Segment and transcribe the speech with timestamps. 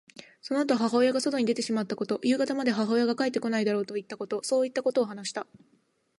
[0.41, 5.45] そのあと母親が外に出てしまったこと、夕方まで母親が帰ってこないだろうといったこと、そういったことを話した。